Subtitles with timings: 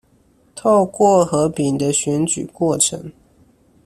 [0.55, 3.11] 透過和平的選舉過程